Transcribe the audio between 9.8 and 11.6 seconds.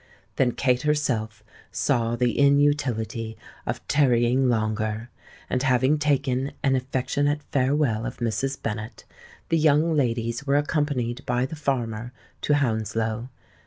ladies were accompanied by the